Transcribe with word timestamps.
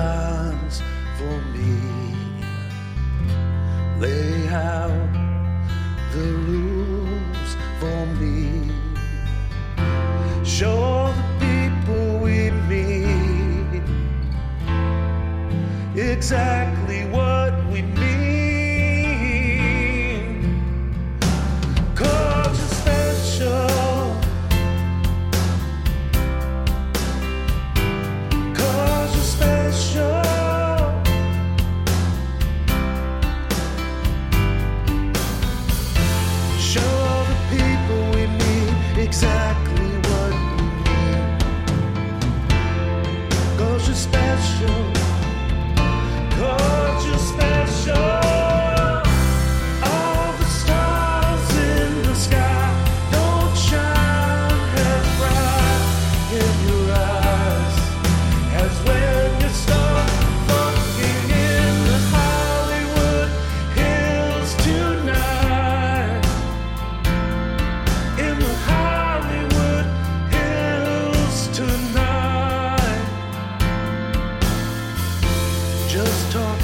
plans 0.00 0.82
for 1.18 1.36
me. 1.54 1.76
Lay 4.02 4.48
out 4.48 5.12
the 6.14 6.26
rules 6.48 7.50
for 7.80 8.00
me. 8.20 8.70
Show 10.56 11.12
the 11.18 11.26
people 11.44 12.18
we 12.24 12.50
meet 12.70 13.82
exactly 15.94 17.00
what 17.16 17.52
we 17.70 17.82
mean. 17.82 18.09
exactly. 39.10 39.39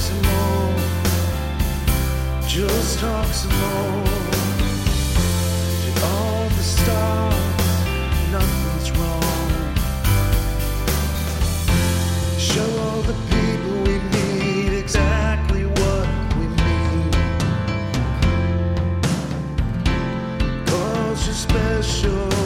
some 0.06 0.22
more. 0.22 0.74
Just 2.46 3.00
talk 3.00 3.26
some 3.26 3.56
more. 3.64 4.04
Did 5.82 5.98
all 6.12 6.48
the 6.58 6.66
stars, 6.76 7.56
nothing's 8.36 8.88
wrong. 8.98 9.64
Show 12.38 12.68
all 12.84 13.02
the 13.10 13.16
people 13.34 13.74
we 13.88 13.96
need 14.16 14.72
exactly 14.82 15.64
what 15.80 16.06
we 16.38 16.46
need. 16.62 17.14
you 20.70 21.26
you're 21.26 21.40
special. 21.48 22.45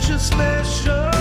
social 0.00 0.18
special. 0.18 1.13